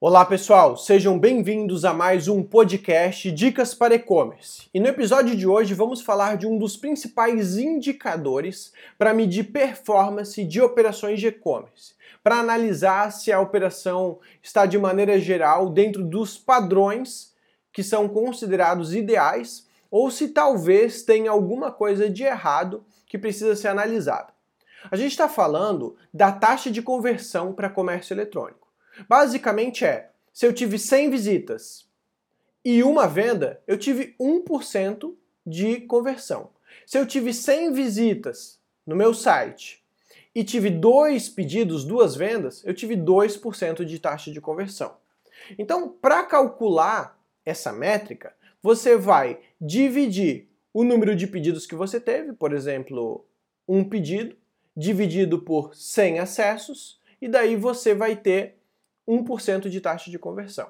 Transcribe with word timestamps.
Olá 0.00 0.24
pessoal, 0.24 0.76
sejam 0.76 1.18
bem-vindos 1.18 1.84
a 1.84 1.92
mais 1.92 2.28
um 2.28 2.40
podcast 2.40 3.32
Dicas 3.32 3.74
para 3.74 3.96
E-Commerce. 3.96 4.70
E 4.72 4.78
no 4.78 4.86
episódio 4.86 5.34
de 5.34 5.44
hoje 5.44 5.74
vamos 5.74 6.00
falar 6.00 6.36
de 6.36 6.46
um 6.46 6.56
dos 6.56 6.76
principais 6.76 7.56
indicadores 7.58 8.72
para 8.96 9.12
medir 9.12 9.50
performance 9.50 10.44
de 10.44 10.60
operações 10.60 11.18
de 11.18 11.26
e-commerce, 11.26 11.94
para 12.22 12.36
analisar 12.36 13.10
se 13.10 13.32
a 13.32 13.40
operação 13.40 14.20
está 14.40 14.66
de 14.66 14.78
maneira 14.78 15.18
geral 15.18 15.68
dentro 15.68 16.04
dos 16.04 16.38
padrões 16.38 17.34
que 17.72 17.82
são 17.82 18.08
considerados 18.08 18.94
ideais 18.94 19.66
ou 19.90 20.12
se 20.12 20.28
talvez 20.28 21.02
tenha 21.02 21.32
alguma 21.32 21.72
coisa 21.72 22.08
de 22.08 22.22
errado 22.22 22.84
que 23.04 23.18
precisa 23.18 23.56
ser 23.56 23.66
analisada. 23.66 24.32
A 24.92 24.94
gente 24.94 25.10
está 25.10 25.28
falando 25.28 25.96
da 26.14 26.30
taxa 26.30 26.70
de 26.70 26.82
conversão 26.82 27.52
para 27.52 27.68
comércio 27.68 28.14
eletrônico. 28.14 28.67
Basicamente 29.06 29.84
é, 29.84 30.10
se 30.32 30.46
eu 30.46 30.52
tive 30.52 30.78
100 30.78 31.10
visitas 31.10 31.86
e 32.64 32.82
uma 32.82 33.06
venda, 33.06 33.62
eu 33.66 33.78
tive 33.78 34.14
1% 34.20 35.14
de 35.46 35.80
conversão. 35.82 36.50
Se 36.86 36.98
eu 36.98 37.06
tive 37.06 37.32
100 37.32 37.72
visitas 37.72 38.60
no 38.86 38.96
meu 38.96 39.12
site 39.12 39.84
e 40.34 40.44
tive 40.44 40.70
dois 40.70 41.28
pedidos, 41.28 41.84
duas 41.84 42.14
vendas, 42.14 42.64
eu 42.64 42.74
tive 42.74 42.96
2% 42.96 43.84
de 43.84 43.98
taxa 43.98 44.30
de 44.30 44.40
conversão. 44.40 44.96
Então, 45.58 45.88
para 45.88 46.24
calcular 46.24 47.18
essa 47.44 47.72
métrica, 47.72 48.34
você 48.62 48.96
vai 48.96 49.40
dividir 49.60 50.48
o 50.72 50.84
número 50.84 51.16
de 51.16 51.26
pedidos 51.26 51.66
que 51.66 51.74
você 51.74 51.98
teve, 51.98 52.32
por 52.32 52.52
exemplo, 52.52 53.24
um 53.66 53.82
pedido, 53.82 54.36
dividido 54.76 55.40
por 55.40 55.74
100 55.74 56.20
acessos, 56.20 57.00
e 57.20 57.28
daí 57.28 57.56
você 57.56 57.94
vai 57.94 58.14
ter 58.14 58.57
1% 59.08 59.68
de 59.68 59.80
taxa 59.80 60.10
de 60.10 60.18
conversão. 60.18 60.68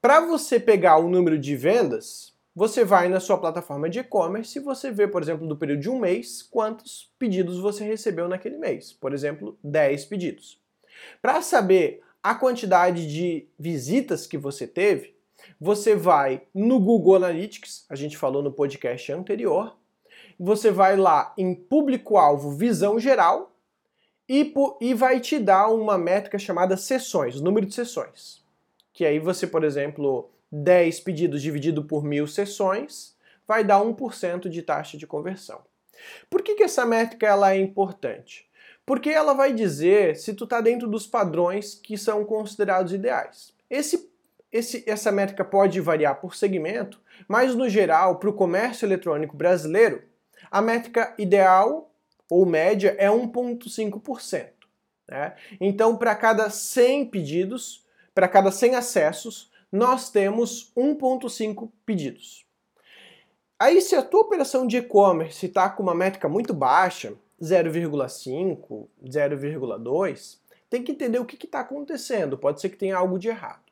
Para 0.00 0.20
você 0.20 0.58
pegar 0.60 0.98
o 0.98 1.08
número 1.08 1.38
de 1.38 1.56
vendas, 1.56 2.32
você 2.54 2.84
vai 2.84 3.08
na 3.08 3.20
sua 3.20 3.38
plataforma 3.38 3.88
de 3.88 4.00
e-commerce 4.00 4.58
e 4.58 4.62
você 4.62 4.90
vê, 4.90 5.08
por 5.08 5.22
exemplo, 5.22 5.46
do 5.46 5.56
período 5.56 5.80
de 5.80 5.90
um 5.90 5.98
mês, 5.98 6.42
quantos 6.42 7.10
pedidos 7.18 7.58
você 7.58 7.84
recebeu 7.84 8.28
naquele 8.28 8.58
mês. 8.58 8.92
Por 8.92 9.12
exemplo, 9.12 9.58
10 9.64 10.04
pedidos. 10.06 10.60
Para 11.20 11.40
saber 11.40 12.02
a 12.22 12.34
quantidade 12.34 13.06
de 13.10 13.48
visitas 13.58 14.26
que 14.26 14.38
você 14.38 14.66
teve, 14.66 15.16
você 15.60 15.96
vai 15.96 16.42
no 16.54 16.78
Google 16.78 17.16
Analytics, 17.16 17.86
a 17.88 17.96
gente 17.96 18.16
falou 18.16 18.42
no 18.42 18.52
podcast 18.52 19.12
anterior, 19.12 19.76
você 20.38 20.70
vai 20.70 20.96
lá 20.96 21.32
em 21.36 21.54
público-alvo 21.54 22.52
visão 22.52 22.98
geral 22.98 23.51
e, 24.28 24.52
e 24.80 24.94
vai 24.94 25.20
te 25.20 25.38
dar 25.38 25.68
uma 25.68 25.98
métrica 25.98 26.38
chamada 26.38 26.76
sessões, 26.76 27.40
número 27.40 27.66
de 27.66 27.74
sessões. 27.74 28.42
Que 28.92 29.04
aí 29.04 29.18
você, 29.18 29.46
por 29.46 29.64
exemplo, 29.64 30.30
10 30.50 31.00
pedidos 31.00 31.42
dividido 31.42 31.84
por 31.84 32.04
mil 32.04 32.26
sessões 32.26 33.16
vai 33.46 33.64
dar 33.64 33.80
1% 33.80 34.48
de 34.48 34.62
taxa 34.62 34.96
de 34.96 35.06
conversão. 35.06 35.60
Por 36.28 36.42
que, 36.42 36.54
que 36.54 36.62
essa 36.62 36.84
métrica 36.84 37.26
ela 37.26 37.52
é 37.52 37.58
importante? 37.58 38.48
Porque 38.84 39.10
ela 39.10 39.32
vai 39.32 39.52
dizer 39.52 40.16
se 40.16 40.34
tu 40.34 40.44
está 40.44 40.60
dentro 40.60 40.88
dos 40.88 41.06
padrões 41.06 41.74
que 41.74 41.96
são 41.96 42.24
considerados 42.24 42.92
ideais. 42.92 43.54
Esse, 43.70 44.10
esse, 44.50 44.84
essa 44.86 45.12
métrica 45.12 45.44
pode 45.44 45.80
variar 45.80 46.20
por 46.20 46.34
segmento, 46.34 47.00
mas 47.28 47.54
no 47.54 47.68
geral, 47.68 48.18
para 48.18 48.28
o 48.28 48.34
comércio 48.34 48.84
eletrônico 48.84 49.36
brasileiro, 49.36 50.02
a 50.50 50.60
métrica 50.60 51.14
ideal 51.16 51.91
ou 52.30 52.46
média, 52.46 52.94
é 52.98 53.08
1,5%. 53.08 54.48
Né? 55.08 55.34
Então, 55.60 55.96
para 55.96 56.14
cada 56.14 56.48
100 56.48 57.06
pedidos, 57.06 57.84
para 58.14 58.28
cada 58.28 58.50
100 58.50 58.74
acessos, 58.76 59.50
nós 59.70 60.10
temos 60.10 60.72
1,5 60.76 61.70
pedidos. 61.84 62.46
Aí, 63.58 63.80
se 63.80 63.94
a 63.94 64.02
tua 64.02 64.20
operação 64.20 64.66
de 64.66 64.78
e-commerce 64.78 65.46
está 65.46 65.70
com 65.70 65.82
uma 65.82 65.94
métrica 65.94 66.28
muito 66.28 66.52
baixa, 66.52 67.14
0,5, 67.40 68.86
0,2, 69.04 70.38
tem 70.68 70.82
que 70.82 70.92
entender 70.92 71.18
o 71.18 71.24
que 71.24 71.44
está 71.44 71.60
acontecendo. 71.60 72.38
Pode 72.38 72.60
ser 72.60 72.70
que 72.70 72.76
tenha 72.76 72.96
algo 72.96 73.18
de 73.18 73.28
errado. 73.28 73.62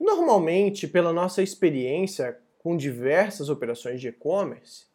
Normalmente, 0.00 0.86
pela 0.86 1.12
nossa 1.12 1.42
experiência 1.42 2.38
com 2.58 2.76
diversas 2.76 3.48
operações 3.48 4.00
de 4.00 4.08
e-commerce, 4.08 4.86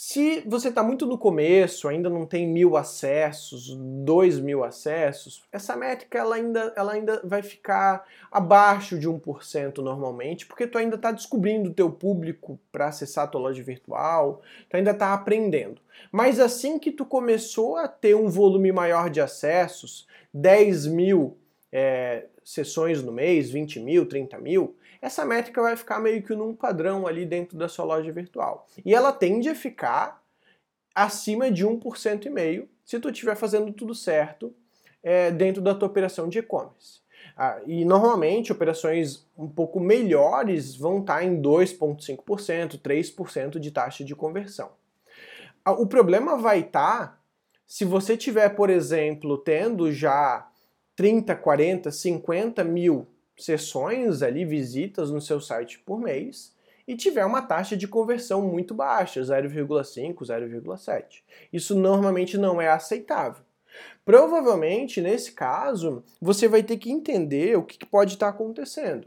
se 0.00 0.44
você 0.46 0.68
está 0.68 0.80
muito 0.80 1.04
no 1.06 1.18
começo, 1.18 1.88
ainda 1.88 2.08
não 2.08 2.24
tem 2.24 2.46
mil 2.46 2.76
acessos, 2.76 3.74
dois 4.04 4.38
mil 4.38 4.62
acessos, 4.62 5.42
essa 5.50 5.74
métrica 5.74 6.16
ela 6.16 6.36
ainda, 6.36 6.72
ela 6.76 6.92
ainda 6.92 7.20
vai 7.24 7.42
ficar 7.42 8.06
abaixo 8.30 8.96
de 8.96 9.08
1% 9.08 9.78
normalmente, 9.78 10.46
porque 10.46 10.68
tu 10.68 10.78
ainda 10.78 10.94
está 10.94 11.10
descobrindo 11.10 11.70
o 11.70 11.74
teu 11.74 11.90
público 11.90 12.60
para 12.70 12.86
acessar 12.86 13.24
a 13.24 13.26
tua 13.26 13.40
loja 13.40 13.60
virtual, 13.60 14.40
tu 14.70 14.76
ainda 14.76 14.92
está 14.92 15.12
aprendendo. 15.12 15.82
Mas 16.12 16.38
assim 16.38 16.78
que 16.78 16.92
tu 16.92 17.04
começou 17.04 17.76
a 17.76 17.88
ter 17.88 18.14
um 18.14 18.28
volume 18.28 18.70
maior 18.70 19.10
de 19.10 19.20
acessos, 19.20 20.06
10 20.32 20.86
mil 20.86 21.36
é, 21.72 22.26
sessões 22.44 23.02
no 23.02 23.12
mês, 23.12 23.50
20 23.50 23.80
mil, 23.80 24.06
30 24.06 24.38
mil, 24.38 24.76
essa 25.00 25.24
métrica 25.24 25.62
vai 25.62 25.76
ficar 25.76 26.00
meio 26.00 26.22
que 26.22 26.34
num 26.34 26.54
padrão 26.54 27.06
ali 27.06 27.24
dentro 27.24 27.56
da 27.56 27.68
sua 27.68 27.84
loja 27.84 28.10
virtual. 28.10 28.66
E 28.84 28.94
ela 28.94 29.12
tende 29.12 29.48
a 29.48 29.54
ficar 29.54 30.22
acima 30.94 31.50
de 31.50 31.66
1,5% 31.66 32.68
se 32.84 32.98
tu 32.98 33.10
estiver 33.10 33.36
fazendo 33.36 33.72
tudo 33.72 33.94
certo 33.94 34.52
é, 35.02 35.30
dentro 35.30 35.62
da 35.62 35.74
tua 35.74 35.88
operação 35.88 36.28
de 36.28 36.38
e-commerce. 36.38 37.00
Ah, 37.36 37.60
e 37.66 37.84
normalmente 37.84 38.50
operações 38.50 39.24
um 39.36 39.48
pouco 39.48 39.78
melhores 39.78 40.74
vão 40.74 41.00
estar 41.00 41.22
em 41.22 41.40
2,5%, 41.40 42.80
3% 42.80 43.60
de 43.60 43.70
taxa 43.70 44.02
de 44.02 44.16
conversão. 44.16 44.70
Ah, 45.64 45.72
o 45.72 45.86
problema 45.86 46.36
vai 46.36 46.60
estar 46.60 47.22
se 47.64 47.84
você 47.84 48.16
tiver, 48.16 48.48
por 48.50 48.70
exemplo, 48.70 49.38
tendo 49.38 49.92
já 49.92 50.48
30, 50.98 51.36
40, 51.36 51.92
50 51.92 52.64
mil 52.64 53.06
sessões 53.38 54.20
ali, 54.20 54.44
visitas 54.44 55.12
no 55.12 55.20
seu 55.20 55.40
site 55.40 55.78
por 55.78 56.00
mês, 56.00 56.52
e 56.88 56.96
tiver 56.96 57.24
uma 57.24 57.40
taxa 57.40 57.76
de 57.76 57.86
conversão 57.86 58.42
muito 58.42 58.74
baixa, 58.74 59.20
0,5, 59.20 60.16
0,7. 60.16 61.22
Isso 61.52 61.76
normalmente 61.76 62.36
não 62.36 62.60
é 62.60 62.68
aceitável. 62.68 63.44
Provavelmente, 64.04 65.00
nesse 65.00 65.30
caso, 65.30 66.02
você 66.20 66.48
vai 66.48 66.64
ter 66.64 66.78
que 66.78 66.90
entender 66.90 67.56
o 67.56 67.62
que 67.62 67.86
pode 67.86 68.14
estar 68.14 68.30
acontecendo. 68.30 69.06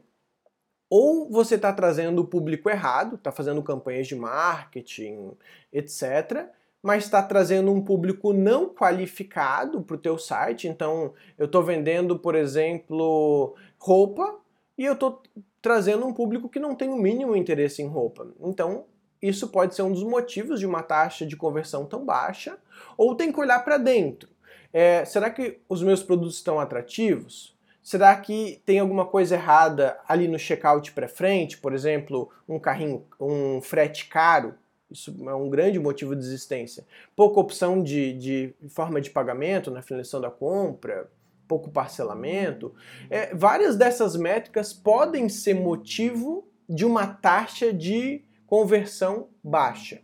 Ou 0.90 1.29
você 1.29 1.56
está 1.56 1.73
trazendo 1.73 2.22
o 2.22 2.28
público 2.28 2.69
errado, 2.69 3.16
está 3.16 3.34
fazendo 3.34 3.62
campanhas 3.62 4.08
de 4.08 4.16
marketing, 4.16 5.31
etc., 5.73 6.47
mas 6.81 7.03
está 7.03 7.22
trazendo 7.22 7.72
um 7.72 7.81
público 7.81 8.34
não 8.34 8.74
qualificado 8.74 9.81
para 9.84 9.96
o 9.96 10.00
teu 10.00 10.18
site. 10.18 10.68
Então, 10.68 11.14
eu 11.38 11.46
estou 11.46 11.64
vendendo, 11.64 12.18
por 12.18 12.36
exemplo, 12.36 13.56
roupa 13.78 14.40
e 14.78 14.86
eu 14.86 14.94
estou 14.94 15.22
trazendo 15.62 16.06
um 16.06 16.14
público 16.14 16.50
que 16.50 16.59
não 16.59 16.75
tem 16.75 16.90
o 16.90 16.97
mínimo 16.97 17.36
interesse 17.36 17.81
em 17.81 17.88
roupa. 17.88 18.28
Então, 18.41 18.86
isso 19.22 19.50
pode 19.50 19.75
ser 19.75 19.84
um 19.84 19.91
dos 19.91 20.03
motivos 20.03 20.59
de 20.59 20.66
uma 20.66 20.81
taxa 20.81 21.25
de 21.25 21.38
conversão 21.38 21.86
tão 21.86 22.03
baixa. 22.03 22.58
Ou 22.97 23.16
tem 23.16 23.31
que 23.31 23.40
olhar 23.40 23.64
para 23.64 23.78
dentro. 23.78 24.30
É, 24.74 25.06
será 25.06 25.30
que 25.30 25.59
os 25.70 25.84
meus 25.84 26.02
produtos 26.02 26.38
estão 26.38 26.59
atrativos? 26.59 27.56
Será 27.84 28.16
que 28.16 28.62
tem 28.66 28.80
alguma 28.80 29.06
coisa 29.06 29.36
errada 29.36 30.00
ali 30.08 30.28
no 30.28 30.40
checkout 30.40 30.91
para 30.94 31.08
frente? 31.08 31.58
Por 31.58 31.74
exemplo, 31.74 32.31
um 32.47 32.59
carrinho, 32.59 33.06
um 33.20 33.62
frete 33.62 34.08
caro 34.08 34.56
isso 34.91 35.16
é 35.28 35.34
um 35.34 35.50
grande 35.50 35.79
motivo 35.79 36.16
de 36.16 36.24
existência. 36.24 36.85
Pouca 37.16 37.40
opção 37.40 37.81
de, 37.81 38.13
de 38.13 38.53
forma 38.69 39.00
de 39.00 39.09
pagamento 39.09 39.72
na 39.72 39.81
finalização 39.81 40.19
da 40.19 40.29
compra, 40.29 41.09
pouco 41.47 41.69
parcelamento. 41.69 42.74
É, 43.09 43.34
várias 43.35 43.75
dessas 43.75 44.16
métricas 44.16 44.73
podem 44.73 45.28
ser 45.29 45.53
motivo 45.53 46.47
de 46.67 46.85
uma 46.85 47.08
taxa 47.08 47.73
de 47.73 48.23
conversão 48.46 49.28
baixa. 49.43 50.02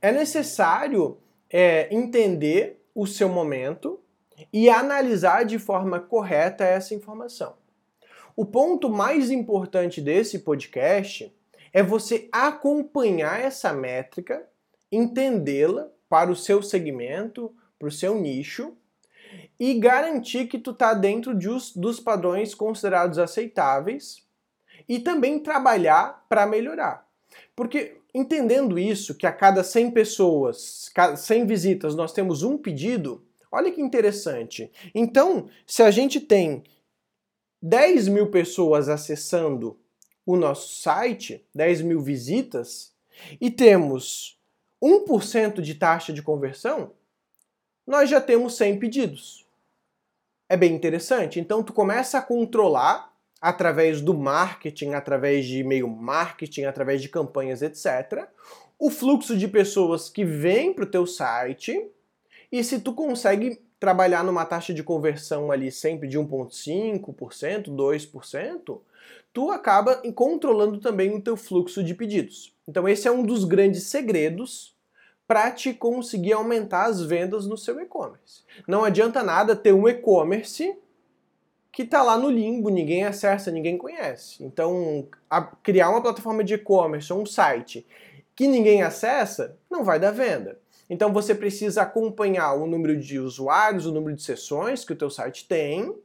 É 0.00 0.10
necessário 0.12 1.18
é, 1.50 1.94
entender 1.94 2.82
o 2.94 3.06
seu 3.06 3.28
momento 3.28 4.00
e 4.52 4.70
analisar 4.70 5.44
de 5.44 5.58
forma 5.58 6.00
correta 6.00 6.64
essa 6.64 6.94
informação. 6.94 7.54
O 8.34 8.46
ponto 8.46 8.88
mais 8.88 9.30
importante 9.30 10.00
desse 10.00 10.38
podcast 10.38 11.34
é 11.72 11.82
você 11.82 12.28
acompanhar 12.32 13.40
essa 13.40 13.72
métrica, 13.72 14.46
entendê-la 14.90 15.88
para 16.08 16.30
o 16.30 16.36
seu 16.36 16.62
segmento, 16.62 17.54
para 17.78 17.88
o 17.88 17.92
seu 17.92 18.20
nicho 18.20 18.76
e 19.58 19.74
garantir 19.74 20.46
que 20.46 20.58
tu 20.58 20.72
está 20.72 20.94
dentro 20.94 21.34
de 21.34 21.48
os, 21.48 21.74
dos 21.74 22.00
padrões 22.00 22.54
considerados 22.54 23.18
aceitáveis 23.18 24.26
e 24.88 24.98
também 24.98 25.38
trabalhar 25.38 26.24
para 26.28 26.46
melhorar. 26.46 27.06
Porque 27.54 28.00
entendendo 28.12 28.78
isso, 28.78 29.14
que 29.14 29.26
a 29.26 29.32
cada 29.32 29.62
100 29.62 29.92
pessoas, 29.92 30.90
100 31.16 31.46
visitas, 31.46 31.94
nós 31.94 32.12
temos 32.12 32.42
um 32.42 32.58
pedido, 32.58 33.24
olha 33.50 33.70
que 33.70 33.80
interessante. 33.80 34.70
Então, 34.94 35.48
se 35.66 35.82
a 35.82 35.90
gente 35.90 36.20
tem 36.20 36.64
10 37.62 38.08
mil 38.08 38.30
pessoas 38.30 38.88
acessando 38.88 39.78
o 40.32 40.36
nosso 40.36 40.80
site, 40.80 41.44
10 41.54 41.82
mil 41.82 42.00
visitas, 42.00 42.92
e 43.40 43.50
temos 43.50 44.38
1% 44.82 45.60
de 45.60 45.74
taxa 45.74 46.12
de 46.12 46.22
conversão, 46.22 46.92
nós 47.86 48.08
já 48.08 48.20
temos 48.20 48.56
100 48.56 48.78
pedidos. 48.78 49.46
É 50.48 50.56
bem 50.56 50.74
interessante. 50.74 51.38
Então 51.38 51.62
tu 51.62 51.72
começa 51.72 52.18
a 52.18 52.22
controlar 52.22 53.12
através 53.40 54.00
do 54.00 54.14
marketing, 54.14 54.92
através 54.92 55.46
de 55.46 55.60
e-mail 55.60 55.88
marketing, 55.88 56.64
através 56.64 57.00
de 57.00 57.08
campanhas, 57.08 57.62
etc, 57.62 58.28
o 58.78 58.90
fluxo 58.90 59.36
de 59.36 59.48
pessoas 59.48 60.08
que 60.08 60.24
vêm 60.24 60.72
para 60.72 60.84
o 60.84 60.90
teu 60.90 61.06
site 61.06 61.90
e 62.50 62.64
se 62.64 62.80
tu 62.80 62.92
consegue 62.92 63.60
trabalhar 63.80 64.22
numa 64.22 64.44
taxa 64.44 64.74
de 64.74 64.84
conversão 64.84 65.50
ali 65.50 65.72
sempre 65.72 66.06
de 66.06 66.18
1,5%, 66.18 67.64
2%, 67.74 68.80
tu 69.32 69.50
acaba 69.50 69.96
controlando 70.14 70.78
também 70.78 71.14
o 71.14 71.20
teu 71.20 71.36
fluxo 71.36 71.82
de 71.82 71.94
pedidos. 71.94 72.54
Então 72.68 72.86
esse 72.86 73.08
é 73.08 73.10
um 73.10 73.22
dos 73.22 73.44
grandes 73.44 73.84
segredos 73.84 74.76
para 75.26 75.50
te 75.50 75.72
conseguir 75.72 76.34
aumentar 76.34 76.86
as 76.86 77.00
vendas 77.00 77.46
no 77.46 77.56
seu 77.56 77.80
e-commerce. 77.80 78.42
Não 78.68 78.84
adianta 78.84 79.22
nada 79.22 79.56
ter 79.56 79.72
um 79.72 79.88
e-commerce 79.88 80.76
que 81.72 81.82
está 81.82 82.02
lá 82.02 82.18
no 82.18 82.28
limbo, 82.28 82.68
ninguém 82.68 83.04
acessa, 83.04 83.50
ninguém 83.50 83.78
conhece. 83.78 84.42
Então, 84.42 85.06
criar 85.62 85.88
uma 85.88 86.02
plataforma 86.02 86.42
de 86.42 86.54
e-commerce 86.54 87.12
ou 87.12 87.22
um 87.22 87.26
site 87.26 87.86
que 88.34 88.48
ninguém 88.48 88.82
acessa, 88.82 89.56
não 89.70 89.84
vai 89.84 90.00
dar 90.00 90.10
venda. 90.10 90.58
Então 90.90 91.12
você 91.12 91.34
precisa 91.34 91.82
acompanhar 91.82 92.52
o 92.54 92.66
número 92.66 92.98
de 92.98 93.20
usuários, 93.20 93.86
o 93.86 93.92
número 93.92 94.16
de 94.16 94.22
sessões 94.22 94.84
que 94.84 94.92
o 94.92 94.96
teu 94.96 95.08
site 95.08 95.46
tem, 95.46 95.96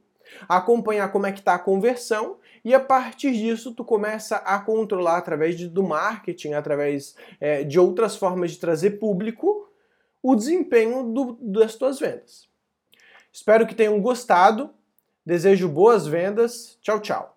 acompanhar 0.48 1.10
como 1.10 1.26
é 1.26 1.32
que 1.32 1.40
está 1.40 1.54
a 1.54 1.58
conversão 1.58 2.36
e 2.64 2.72
a 2.72 2.80
partir 2.80 3.32
disso 3.32 3.74
tu 3.74 3.84
começa 3.84 4.36
a 4.36 4.58
controlar 4.60 5.18
através 5.18 5.56
de, 5.56 5.68
do 5.68 5.82
marketing, 5.82 6.52
através 6.52 7.16
é, 7.40 7.64
de 7.64 7.78
outras 7.78 8.16
formas 8.16 8.52
de 8.52 8.58
trazer 8.58 8.92
público, 8.92 9.68
o 10.22 10.34
desempenho 10.34 11.04
do, 11.12 11.38
das 11.40 11.74
tuas 11.74 11.98
vendas. 11.98 12.48
Espero 13.32 13.66
que 13.66 13.74
tenham 13.74 14.00
gostado. 14.00 14.70
Desejo 15.24 15.68
boas 15.68 16.06
vendas. 16.06 16.78
Tchau, 16.80 17.00
tchau. 17.00 17.35